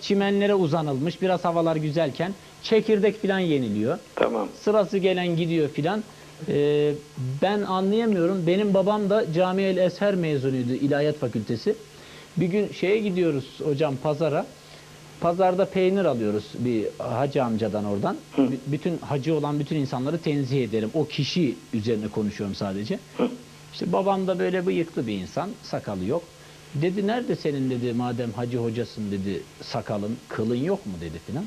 Çimenlere 0.00 0.54
uzanılmış. 0.54 1.22
Biraz 1.22 1.44
havalar 1.44 1.76
güzelken 1.76 2.32
çekirdek 2.62 3.20
filan 3.20 3.38
yeniliyor. 3.38 3.98
Tamam. 4.14 4.48
Sırası 4.60 4.98
gelen 4.98 5.36
gidiyor 5.36 5.68
filan. 5.68 6.02
E, 6.48 6.92
ben 7.42 7.62
anlayamıyorum. 7.62 8.46
Benim 8.46 8.74
babam 8.74 9.10
da 9.10 9.32
Cami-el 9.32 9.76
Esher 9.76 10.14
mezunuydu 10.14 10.72
İlahiyat 10.72 11.16
Fakültesi. 11.16 11.74
Bir 12.36 12.46
gün 12.46 12.68
şeye 12.72 12.98
gidiyoruz 12.98 13.60
hocam 13.64 13.96
pazara. 14.02 14.46
Pazarda 15.20 15.64
peynir 15.70 16.04
alıyoruz 16.04 16.44
bir 16.58 16.86
hacı 16.98 17.44
amcadan 17.44 17.84
oradan. 17.84 18.16
B- 18.38 18.72
Bütün 18.72 18.98
hacı 18.98 19.34
olan 19.34 19.60
bütün 19.60 19.76
insanları 19.76 20.18
tenzih 20.18 20.64
ederim. 20.64 20.90
O 20.94 21.06
kişi 21.06 21.54
üzerine 21.72 22.08
konuşuyorum 22.08 22.54
sadece. 22.54 22.98
İşte 23.72 23.92
babam 23.92 24.26
da 24.26 24.38
böyle 24.38 24.66
bıyıklı 24.66 25.06
bir 25.06 25.12
insan, 25.12 25.50
sakalı 25.62 26.04
yok. 26.04 26.24
Dedi 26.74 27.06
nerede 27.06 27.36
senin 27.36 27.70
dedi 27.70 27.92
madem 27.92 28.32
hacı 28.32 28.58
hocasın 28.58 29.10
dedi 29.12 29.42
sakalın, 29.62 30.16
kılın 30.28 30.56
yok 30.64 30.86
mu 30.86 30.92
dedi 31.00 31.18
filan. 31.26 31.44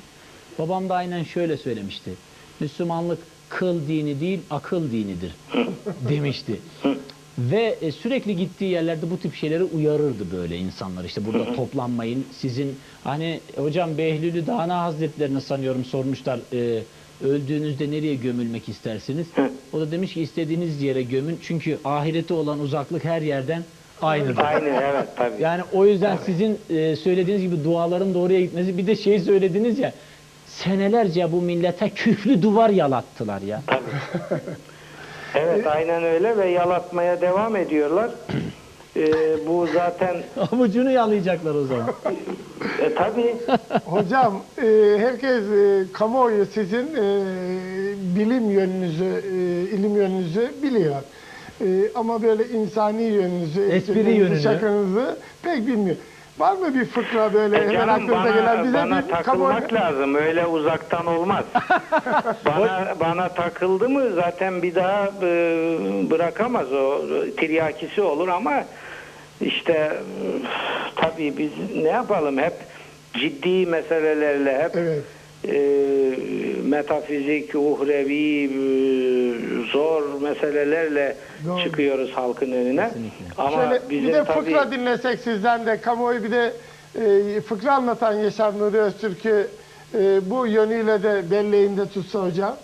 Babam 0.59 0.89
da 0.89 0.95
aynen 0.95 1.23
şöyle 1.23 1.57
söylemişti. 1.57 2.11
Müslümanlık 2.59 3.19
kıl 3.49 3.87
dini 3.87 4.19
değil 4.19 4.39
akıl 4.49 4.91
dinidir 4.91 5.35
demişti. 6.09 6.59
Ve 7.39 7.75
e, 7.81 7.91
sürekli 7.91 8.35
gittiği 8.35 8.71
yerlerde 8.71 9.11
bu 9.11 9.19
tip 9.19 9.35
şeyleri 9.35 9.63
uyarırdı 9.63 10.31
böyle 10.37 10.57
insanlar. 10.57 11.03
İşte 11.03 11.25
burada 11.25 11.53
toplanmayın. 11.55 12.25
Sizin 12.31 12.75
hani 13.03 13.39
hocam 13.55 13.97
Behlül'ü 13.97 14.47
Dana 14.47 14.83
Hazretlerini 14.83 15.41
sanıyorum 15.41 15.85
sormuşlar. 15.85 16.39
e, 16.53 16.83
öldüğünüzde 17.23 17.91
nereye 17.91 18.15
gömülmek 18.15 18.69
istersiniz? 18.69 19.27
O 19.73 19.79
da 19.79 19.91
demiş 19.91 20.13
ki 20.13 20.21
istediğiniz 20.21 20.81
yere 20.81 21.03
gömün. 21.03 21.39
Çünkü 21.41 21.77
ahirete 21.85 22.33
olan 22.33 22.59
uzaklık 22.59 23.03
her 23.05 23.21
yerden 23.21 23.63
aynıdır. 24.01 24.43
Aynı 24.43 24.67
evet 24.67 25.07
tabii. 25.15 25.41
Yani 25.41 25.61
o 25.73 25.85
yüzden 25.85 26.17
sizin 26.17 26.57
e, 26.69 26.95
söylediğiniz 26.95 27.43
gibi 27.43 27.63
duaların 27.63 28.13
doğruya 28.13 28.41
gitmesi 28.41 28.77
bir 28.77 28.87
de 28.87 28.95
şey 28.95 29.19
söylediniz 29.19 29.79
ya 29.79 29.93
senelerce 30.47 31.31
bu 31.31 31.41
millete 31.41 31.89
küflü 31.89 32.41
duvar 32.41 32.69
yalattılar 32.69 33.41
ya. 33.41 33.61
Evet 35.35 35.67
aynen 35.67 36.03
öyle 36.03 36.37
ve 36.37 36.49
yalatmaya 36.49 37.21
devam 37.21 37.55
ediyorlar. 37.55 38.11
Ee, 38.97 39.07
bu 39.47 39.67
zaten 39.73 40.17
Avucunu 40.51 40.91
yalayacaklar 40.91 41.55
o 41.55 41.63
zaman. 41.63 41.89
e, 42.81 42.93
tabii 42.93 43.35
Hocam 43.85 44.43
e, 44.61 44.97
herkes 44.99 45.43
e, 45.43 45.91
kamuoyu 45.93 46.45
sizin 46.45 46.95
e, 46.95 47.25
bilim 48.15 48.49
yönünüzü, 48.49 49.05
e, 49.05 49.35
ilim 49.75 49.95
yönünüzü 49.95 50.51
biliyor. 50.63 50.95
E, 51.61 51.65
ama 51.95 52.23
böyle 52.23 52.47
insani 52.47 53.03
yönünüzü, 53.03 53.61
Espri 53.61 54.11
yönünü. 54.11 54.39
şakanızı 54.39 55.19
pek 55.41 55.67
bilmiyor. 55.67 55.95
Var 56.39 56.53
mı 56.53 56.75
bir 56.75 56.85
fıkra 56.85 57.33
böyle 57.33 57.57
E 57.57 57.59
hemen 57.61 57.73
canım 57.73 57.89
aklınıza 57.89 58.13
bana, 58.13 58.29
gelen 58.29 58.63
bize 58.63 58.73
bana 58.77 59.03
bir 59.03 59.07
takılmak 59.07 59.73
lazım. 59.73 60.15
Öyle 60.15 60.45
uzaktan 60.45 61.05
olmaz. 61.05 61.45
bana 62.45 62.95
bana 62.99 63.29
takıldı 63.29 63.89
mı 63.89 64.13
zaten 64.15 64.61
bir 64.61 64.75
daha 64.75 65.05
e, 65.05 65.29
bırakamaz 66.09 66.73
o 66.73 67.01
tiryakisi 67.37 68.01
olur 68.01 68.27
ama 68.27 68.63
işte 69.41 69.73
e, 69.73 69.93
tabii 70.95 71.37
biz 71.37 71.51
ne 71.75 71.89
yapalım 71.89 72.37
hep 72.37 72.53
ciddi 73.13 73.65
meselelerle 73.65 74.63
hep 74.63 74.75
Evet. 74.75 75.03
E, 75.47 76.15
metafizik, 76.63 77.55
uhrevi, 77.55 78.43
e, 78.45 79.71
zor 79.71 80.03
meselelerle 80.21 81.15
Doğru. 81.47 81.63
çıkıyoruz 81.63 82.11
halkın 82.11 82.51
önüne. 82.51 82.85
Kesinlikle. 82.87 83.25
Ama 83.37 83.51
Şöyle 83.63 83.81
bizim 83.89 84.07
bir 84.07 84.13
de 84.13 84.23
tabii 84.23 84.39
fıkra 84.45 84.71
dinlesek 84.71 85.19
sizden 85.19 85.65
de 85.65 85.81
kamuoyu 85.81 86.23
bir 86.23 86.31
de 86.31 86.53
e, 86.95 87.41
fıkra 87.41 87.73
anlatan 87.73 88.13
Yaşar 88.13 88.59
Nuri 88.59 88.77
Öztürk'ü 88.77 89.47
e, 89.93 90.29
bu 90.29 90.47
yönüyle 90.47 91.03
de 91.03 91.31
belleğinde 91.31 91.85
tutsa 91.85 92.23
hocam. 92.25 92.55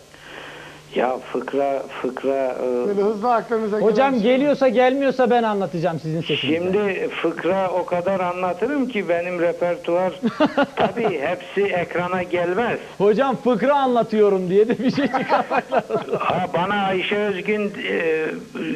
Ya 0.96 1.18
fıkra 1.18 1.84
fıkra 2.02 2.56
e, 2.64 2.88
Böyle 2.88 3.02
hızlı 3.02 3.34
aklınıza 3.34 3.78
Hocam 3.80 4.12
gelen 4.12 4.24
şey. 4.24 4.32
geliyorsa 4.32 4.68
gelmiyorsa 4.70 5.30
ben 5.30 5.44
anlatacağım 5.44 6.00
sizin 6.00 6.22
sesinizle. 6.22 6.58
Şimdi 6.58 7.10
fıkra 7.10 7.72
o 7.72 7.86
kadar 7.86 8.20
anlatırım 8.20 8.88
ki 8.88 9.10
benim 9.10 9.42
repertuar 9.42 10.20
tabii 10.76 11.20
hepsi 11.22 11.74
ekrana 11.74 12.24
gelmez. 12.24 12.80
Hocam 12.98 13.36
fıkra 13.36 13.76
anlatıyorum 13.76 14.50
diye 14.50 14.68
de 14.68 14.80
bir 14.80 14.92
şey 14.92 15.06
çıkarmak 15.08 15.72
lazım. 15.72 16.02
Ha, 16.20 16.48
bana 16.54 16.86
Ayşe 16.86 17.18
Özgün 17.18 17.74
e, 17.90 18.26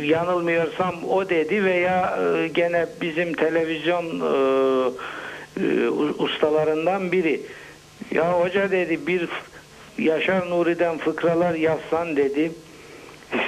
yanılmıyorsam 0.05 0.95
o 1.09 1.29
dedi 1.29 1.63
veya 1.63 2.19
e, 2.37 2.47
gene 2.47 2.85
bizim 3.01 3.33
televizyon 3.33 4.05
e, 4.05 4.33
e, 5.63 5.89
ustalarından 6.19 7.11
biri. 7.11 7.41
Ya 8.11 8.31
hoca 8.39 8.71
dedi 8.71 9.07
bir 9.07 9.27
Yaşar 9.99 10.49
Nuri'den 10.49 10.97
fıkralar 10.97 11.53
yazsan 11.53 12.15
dedi. 12.15 12.51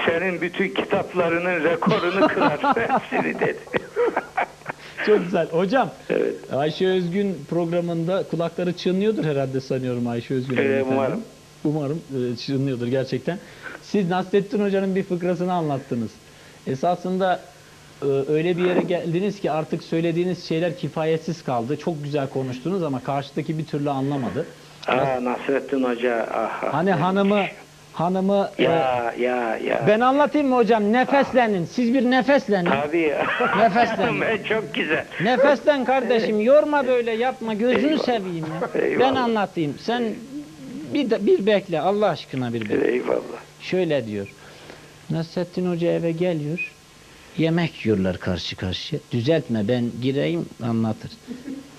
Senin 0.05 0.41
bütün 0.41 0.69
kitaplarının 0.69 1.63
rekorunu 1.63 2.27
kırarsın 2.27 2.81
hepsini 2.87 3.39
dedi. 3.39 3.59
Çok 5.05 5.23
güzel. 5.23 5.47
Hocam 5.49 5.89
Evet. 6.09 6.35
Ayşe 6.53 6.87
Özgün 6.87 7.37
programında 7.49 8.23
kulakları 8.23 8.73
çınlıyordur 8.73 9.25
herhalde 9.25 9.61
sanıyorum 9.61 10.07
Ayşe 10.07 10.33
Özgün. 10.33 10.57
Evet, 10.57 10.85
umarım. 10.91 11.21
Umarım 11.63 12.01
e, 12.33 12.35
çınlıyordur 12.35 12.87
gerçekten. 12.87 13.39
Siz 13.83 14.09
Nasrettin 14.09 14.63
Hoca'nın 14.65 14.95
bir 14.95 15.03
fıkrasını 15.03 15.53
anlattınız. 15.53 16.11
Esasında 16.67 17.39
e, 18.01 18.05
öyle 18.05 18.57
bir 18.57 18.65
yere 18.65 18.81
geldiniz 18.81 19.39
ki 19.41 19.51
artık 19.51 19.83
söylediğiniz 19.83 20.47
şeyler 20.47 20.77
kifayetsiz 20.77 21.43
kaldı. 21.43 21.77
Çok 21.77 22.03
güzel 22.03 22.29
konuştunuz 22.29 22.83
ama 22.83 23.03
karşıdaki 23.03 23.57
bir 23.57 23.65
türlü 23.65 23.89
anlamadı. 23.89 24.45
Aa, 24.87 25.23
Nasrettin 25.23 25.83
Hoca. 25.83 26.27
Ah, 26.33 26.63
ah. 26.63 26.73
Hani 26.73 26.91
hanımı 26.91 27.43
hanımı 27.93 28.49
e, 28.57 28.63
Ya 28.63 29.13
ya 29.19 29.57
ya. 29.57 29.83
ben 29.87 29.99
anlatayım 29.99 30.47
mı 30.47 30.55
hocam? 30.55 30.93
Nefeslenin. 30.93 31.65
Siz 31.65 31.93
bir 31.93 32.11
nefeslenin. 32.11 32.69
Tabii 32.69 32.99
ya. 32.99 33.25
Nefeslen. 33.57 34.21
Ben 34.21 34.43
Çok 34.49 34.73
güzel. 34.73 35.05
Nefeslen 35.23 35.85
kardeşim. 35.85 36.41
Yorma 36.41 36.87
böyle 36.87 37.11
yapma. 37.11 37.53
Gözünü 37.53 37.85
Eyvallah. 37.87 38.03
seveyim 38.03 38.45
ya. 38.45 38.69
Ben 38.75 38.79
Eyvallah. 38.81 39.23
anlatayım. 39.23 39.75
Sen 39.79 40.03
bir 40.93 41.09
de, 41.09 41.25
bir 41.25 41.45
bekle. 41.45 41.81
Allah 41.81 42.09
aşkına 42.09 42.53
bir 42.53 42.61
bekle. 42.61 42.91
Eyvallah. 42.91 43.39
Şöyle 43.61 44.07
diyor. 44.07 44.27
Nasrettin 45.09 45.71
Hoca 45.71 45.91
eve 45.91 46.11
geliyor. 46.11 46.71
Yemek 47.37 47.85
yiyorlar 47.85 48.19
karşı 48.19 48.55
karşıya. 48.55 49.01
Düzeltme 49.11 49.67
ben 49.67 49.91
gireyim 50.01 50.45
anlatır. 50.63 51.11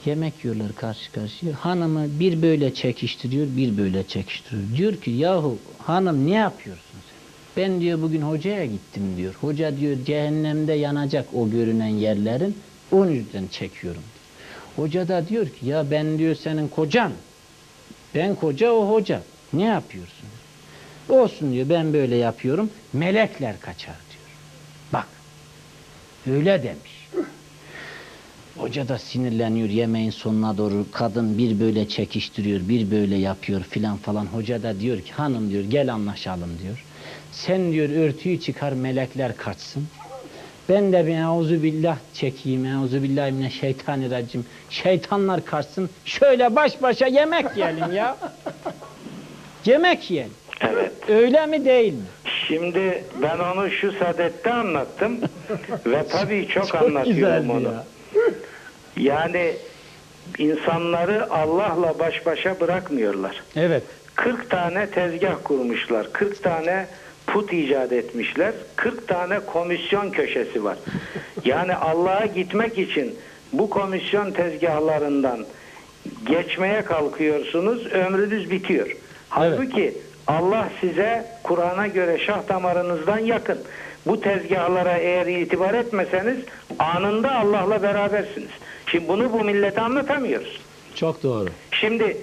Yemek 0.04 0.44
yiyorlar 0.44 0.74
karşı 0.74 1.12
karşıya. 1.12 1.52
Hanımı 1.54 2.20
bir 2.20 2.42
böyle 2.42 2.74
çekiştiriyor, 2.74 3.46
bir 3.56 3.78
böyle 3.78 4.06
çekiştiriyor. 4.06 4.76
Diyor 4.76 4.96
ki 4.96 5.10
yahu 5.10 5.58
hanım 5.78 6.26
ne 6.26 6.34
yapıyorsun 6.34 6.84
sen? 6.92 7.22
Ben 7.56 7.80
diyor 7.80 8.02
bugün 8.02 8.22
hocaya 8.22 8.66
gittim 8.66 9.16
diyor. 9.16 9.34
Hoca 9.40 9.76
diyor 9.76 9.96
cehennemde 10.06 10.72
yanacak 10.72 11.34
o 11.34 11.50
görünen 11.50 11.86
yerlerin. 11.86 12.56
Onun 12.92 13.10
yüzden 13.10 13.46
çekiyorum. 13.46 14.02
Hoca 14.76 15.08
da 15.08 15.28
diyor 15.28 15.48
ki 15.48 15.66
ya 15.66 15.90
ben 15.90 16.18
diyor 16.18 16.34
senin 16.34 16.68
kocan. 16.68 17.12
Ben 18.14 18.34
koca 18.34 18.72
o 18.72 18.92
hoca. 18.94 19.22
Ne 19.52 19.64
yapıyorsun? 19.64 20.28
Olsun 21.08 21.52
diyor 21.52 21.68
ben 21.68 21.92
böyle 21.92 22.16
yapıyorum. 22.16 22.70
Melekler 22.92 23.60
kaçar 23.60 23.96
diyor. 24.10 24.11
Öyle 26.30 26.62
demiş. 26.62 27.08
Hoca 28.58 28.88
da 28.88 28.98
sinirleniyor 28.98 29.68
yemeğin 29.68 30.10
sonuna 30.10 30.58
doğru. 30.58 30.86
Kadın 30.92 31.38
bir 31.38 31.60
böyle 31.60 31.88
çekiştiriyor, 31.88 32.60
bir 32.68 32.90
böyle 32.90 33.16
yapıyor 33.16 33.62
filan 33.62 33.96
falan. 33.96 34.26
Hoca 34.26 34.62
da 34.62 34.80
diyor 34.80 35.00
ki 35.00 35.12
hanım 35.12 35.50
diyor 35.50 35.64
gel 35.64 35.92
anlaşalım 35.92 36.50
diyor. 36.62 36.84
Sen 37.32 37.72
diyor 37.72 37.88
örtüyü 37.88 38.40
çıkar 38.40 38.72
melekler 38.72 39.36
kaçsın. 39.36 39.86
Ben 40.68 40.92
de 40.92 41.06
bir 41.06 41.16
euzu 41.16 41.62
billah 41.62 41.96
çekeyim. 42.14 42.66
Euzu 42.66 43.02
billahi 43.02 43.32
mineşşeytanirracim. 43.32 44.46
Şeytanlar 44.70 45.44
kaçsın. 45.44 45.90
Şöyle 46.04 46.56
baş 46.56 46.82
başa 46.82 47.06
yemek 47.06 47.56
yiyelim 47.56 47.92
ya. 47.92 48.16
Yemek 49.64 50.10
yiyelim. 50.10 50.32
Evet. 50.60 50.92
Öyle 51.08 51.46
mi 51.46 51.64
değil 51.64 51.92
mi? 51.92 52.00
Şimdi 52.48 53.04
ben 53.22 53.38
onu 53.38 53.70
şu 53.70 53.92
sadette 53.92 54.52
anlattım 54.52 55.18
ve 55.86 56.04
tabii 56.10 56.48
çok, 56.48 56.68
Çok 56.68 56.82
anlatıyorum 56.82 57.50
onu. 57.50 57.62
ya. 57.62 57.84
Yani 58.96 59.52
insanları 60.38 61.30
Allah'la 61.30 61.98
baş 61.98 62.26
başa 62.26 62.60
bırakmıyorlar. 62.60 63.42
Evet. 63.56 63.82
40 64.14 64.50
tane 64.50 64.86
tezgah 64.90 65.34
kurmuşlar. 65.44 66.12
40 66.12 66.42
tane 66.42 66.86
put 67.26 67.52
icat 67.52 67.92
etmişler. 67.92 68.52
40 68.76 69.08
tane 69.08 69.40
komisyon 69.40 70.10
köşesi 70.10 70.64
var. 70.64 70.78
Yani 71.44 71.74
Allah'a 71.74 72.26
gitmek 72.26 72.78
için 72.78 73.14
bu 73.52 73.70
komisyon 73.70 74.30
tezgahlarından 74.30 75.44
geçmeye 76.26 76.82
kalkıyorsunuz, 76.84 77.86
ömrünüz 77.86 78.50
bitiyor. 78.50 78.96
Halbuki 79.28 79.94
Allah 80.32 80.68
size 80.80 81.24
Kur'an'a 81.42 81.86
göre 81.86 82.18
şah 82.18 82.48
damarınızdan 82.48 83.18
yakın. 83.18 83.58
Bu 84.06 84.20
tezgahlara 84.20 84.96
eğer 84.96 85.26
itibar 85.26 85.74
etmeseniz 85.74 86.36
anında 86.78 87.34
Allah'la 87.34 87.82
berabersiniz. 87.82 88.50
Şimdi 88.86 89.08
bunu 89.08 89.32
bu 89.32 89.44
millete 89.44 89.80
anlatamıyoruz. 89.80 90.60
Çok 90.94 91.22
doğru. 91.22 91.48
Şimdi 91.70 92.16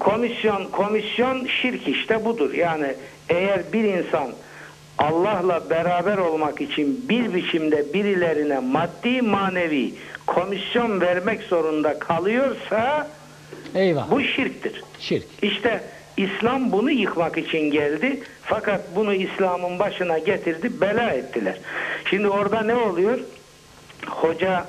komisyon 0.00 0.64
komisyon 0.64 1.46
şirk 1.46 1.88
işte 1.88 2.24
budur. 2.24 2.54
Yani 2.54 2.94
eğer 3.28 3.72
bir 3.72 3.84
insan 3.84 4.30
Allah'la 4.98 5.70
beraber 5.70 6.18
olmak 6.18 6.60
için 6.60 7.08
bir 7.08 7.34
biçimde 7.34 7.94
birilerine 7.94 8.58
maddi 8.58 9.22
manevi 9.22 9.94
komisyon 10.26 11.00
vermek 11.00 11.42
zorunda 11.42 11.98
kalıyorsa 11.98 13.08
Eyvah. 13.74 14.10
bu 14.10 14.22
şirktir. 14.22 14.82
Şirk. 15.00 15.26
İşte 15.42 15.80
İslam 16.16 16.72
bunu 16.72 16.90
yıkmak 16.90 17.38
için 17.38 17.58
geldi. 17.70 18.20
Fakat 18.42 18.80
bunu 18.96 19.14
İslam'ın 19.14 19.78
başına 19.78 20.18
getirdi, 20.18 20.80
bela 20.80 21.10
ettiler. 21.10 21.56
Şimdi 22.10 22.28
orada 22.28 22.60
ne 22.62 22.74
oluyor? 22.74 23.18
Hoca 24.06 24.64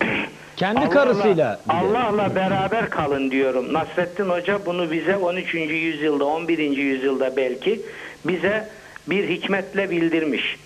Kendi 0.56 0.80
Allah'la- 0.80 0.90
karısıyla. 0.90 1.60
Allah'la 1.68 2.34
beraber 2.34 2.90
kalın 2.90 3.30
diyorum. 3.30 3.72
Nasrettin 3.72 4.24
Hoca 4.28 4.66
bunu 4.66 4.90
bize 4.90 5.16
13. 5.16 5.54
yüzyılda, 5.54 6.24
11. 6.24 6.58
yüzyılda 6.76 7.36
belki 7.36 7.80
bize 8.24 8.68
bir 9.06 9.28
hikmetle 9.28 9.90
bildirmiş. 9.90 10.56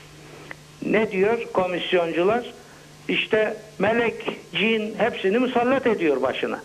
Ne 0.87 1.11
diyor 1.11 1.39
komisyoncular? 1.53 2.45
İşte 3.09 3.57
melek, 3.79 4.15
cin 4.53 4.95
hepsini 4.99 5.39
musallat 5.39 5.87
ediyor 5.87 6.23
başına. 6.23 6.61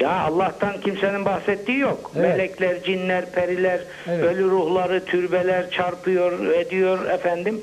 Ya 0.00 0.10
Allah'tan 0.10 0.80
kimsenin 0.80 1.24
bahsettiği 1.24 1.78
yok. 1.78 2.10
Evet. 2.16 2.28
Melekler, 2.28 2.82
cinler, 2.82 3.32
periler, 3.32 3.80
Evet. 4.08 4.24
ölü 4.24 4.50
ruhları, 4.50 5.04
türbeler 5.04 5.70
çarpıyor, 5.70 6.46
ediyor 6.50 7.10
efendim. 7.10 7.60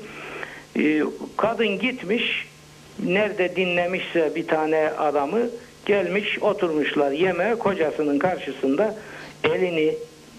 Ee, 0.78 1.02
kadın 1.36 1.78
gitmiş, 1.78 2.48
nerede 3.04 3.56
dinlemişse 3.56 4.34
bir 4.34 4.46
tane 4.46 4.90
adamı 4.98 5.40
gelmiş 5.86 6.38
oturmuşlar 6.42 7.10
yemeğe 7.10 7.54
kocasının 7.54 8.18
karşısında 8.18 8.94
elini, 9.44 9.94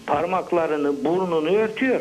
parmaklarını, 0.06 1.04
burnunu 1.04 1.56
örtüyor. 1.56 2.00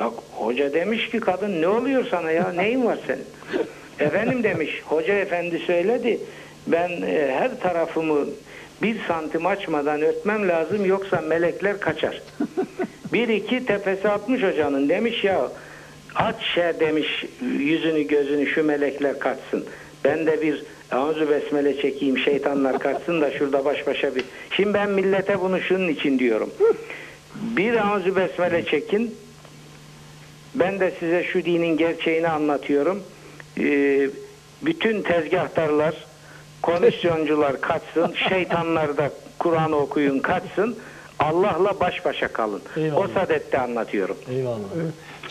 Ya, 0.00 0.10
hoca 0.32 0.72
demiş 0.74 1.10
ki 1.10 1.20
kadın 1.20 1.62
ne 1.62 1.68
oluyor 1.68 2.06
sana 2.10 2.30
ya 2.30 2.52
neyin 2.52 2.84
var 2.84 2.98
senin? 3.06 3.24
Efendim 4.08 4.42
demiş 4.42 4.82
hoca 4.84 5.14
efendi 5.14 5.58
söyledi 5.58 6.20
ben 6.66 6.88
e, 6.88 7.34
her 7.38 7.60
tarafımı 7.60 8.26
bir 8.82 8.96
santim 9.08 9.46
açmadan 9.46 10.02
örtmem 10.02 10.48
lazım 10.48 10.84
yoksa 10.84 11.20
melekler 11.20 11.80
kaçar. 11.80 12.22
Bir 13.12 13.28
iki 13.28 13.66
tepesi 13.66 14.08
atmış 14.08 14.42
hocanın 14.42 14.88
demiş 14.88 15.24
ya 15.24 15.48
aç 16.14 16.42
şey 16.54 16.80
demiş 16.80 17.24
yüzünü 17.58 18.02
gözünü 18.02 18.46
şu 18.46 18.64
melekler 18.64 19.18
kaçsın. 19.18 19.64
Ben 20.04 20.26
de 20.26 20.42
bir 20.42 20.64
Auzu 20.90 21.30
besmele 21.30 21.82
çekeyim 21.82 22.18
şeytanlar 22.18 22.78
kaçsın 22.78 23.20
da 23.20 23.30
şurada 23.30 23.64
baş 23.64 23.86
başa 23.86 24.14
bir. 24.14 24.24
Şimdi 24.50 24.74
ben 24.74 24.90
millete 24.90 25.40
bunu 25.40 25.60
şunun 25.60 25.88
için 25.88 26.18
diyorum. 26.18 26.50
Bir 27.34 27.88
auzu 27.88 28.16
besmele 28.16 28.64
çekin. 28.64 29.14
Ben 30.54 30.80
de 30.80 30.92
size 31.00 31.24
şu 31.24 31.44
dinin 31.44 31.76
gerçeğini 31.76 32.28
anlatıyorum. 32.28 33.02
Ee, 33.60 34.10
bütün 34.62 35.02
tezgahtarlar, 35.02 35.94
komisyoncular 36.62 37.60
kaçsın, 37.60 38.14
şeytanlar 38.28 38.96
da 38.96 39.10
Kur'an 39.38 39.72
okuyun 39.72 40.18
kaçsın. 40.18 40.76
Allah'la 41.18 41.80
baş 41.80 42.04
başa 42.04 42.28
kalın. 42.28 42.62
Eyvallah. 42.76 42.98
O 43.04 43.08
sadette 43.08 43.58
anlatıyorum. 43.58 44.16
Eyvallah. 44.30 44.56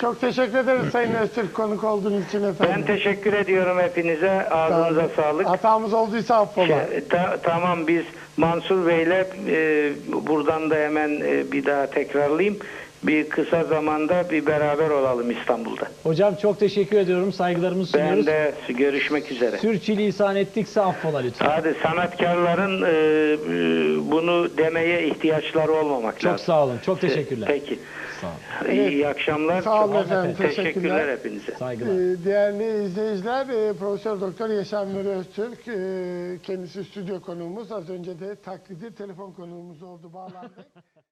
Çok 0.02 0.22
teşekkür 0.22 0.58
ederiz 0.58 0.92
Sayın 0.92 1.14
Öztürk 1.14 1.54
konuk 1.54 1.84
olduğunuz 1.84 2.26
için 2.28 2.44
efendim. 2.44 2.76
Ben 2.76 2.86
teşekkür 2.86 3.34
ediyorum 3.34 3.80
hepinize. 3.80 4.50
Ağzınıza 4.50 5.10
sağlık. 5.16 5.48
Hatamız 5.48 5.94
olduysa 5.94 6.36
affola. 6.36 6.68
Şey, 6.68 7.08
ta- 7.10 7.38
tamam 7.44 7.88
biz 7.88 8.04
Mansur 8.38 8.88
Bey'le 8.88 9.26
e, 9.48 9.92
buradan 10.28 10.70
da 10.70 10.76
hemen 10.76 11.10
e, 11.10 11.52
bir 11.52 11.66
daha 11.66 11.86
tekrarlayayım. 11.88 12.58
Bir 13.04 13.30
kısa 13.30 13.64
zamanda 13.64 14.30
bir 14.30 14.46
beraber 14.46 14.90
olalım 14.90 15.32
İstanbul'da. 15.32 15.88
Hocam 16.04 16.36
çok 16.36 16.60
teşekkür 16.60 16.98
ediyorum. 16.98 17.32
Saygılarımızı 17.34 17.98
Ben 17.98 18.04
sunuyoruz. 18.08 18.28
de 18.28 18.54
görüşmek 18.74 19.32
üzere. 19.32 19.58
Sürçülisan 19.58 20.36
ettikse 20.36 20.82
affola 20.82 21.18
lütfen. 21.20 21.46
Hadi 21.50 21.76
sanatkarların 21.84 22.82
e, 22.82 22.90
e, 22.90 24.12
bunu 24.12 24.58
demeye 24.58 25.08
ihtiyaçları 25.08 25.72
olmamak 25.72 26.20
Çok 26.20 26.32
lazım. 26.34 26.46
sağ 26.46 26.64
olun. 26.66 26.78
Çok 26.86 27.02
teşekkürler. 27.02 27.48
Peki. 27.48 27.80
Sağ 28.22 28.28
olun. 28.28 28.72
İyi, 28.76 28.90
iyi 28.90 29.08
akşamlar. 29.08 29.62
Sağ 29.62 29.86
olun 29.86 29.94
Çok 29.94 30.06
efendim, 30.06 30.36
Teşekkürler 30.38 30.64
teşekkürler. 30.74 31.18
hepinize. 31.18 31.52
Saygılar. 31.60 31.92
Ee, 31.92 32.26
Değerli 32.26 32.84
izleyiciler, 32.86 33.48
e, 33.50 33.74
Profesör 33.74 34.22
Doktor 34.22 34.50
Yaşar 34.50 34.94
Nuri 34.94 35.08
Öztürk, 35.10 35.68
e, 35.68 36.38
kendisi 36.44 36.84
stüdyo 36.84 37.22
konuğumuz. 37.22 37.72
Az 37.72 37.90
önce 37.90 38.20
de 38.20 38.36
taklidi 38.36 38.96
telefon 38.96 39.32
konuğumuz 39.32 39.84
oldu, 39.84 40.14
bağlandı. 40.14 40.50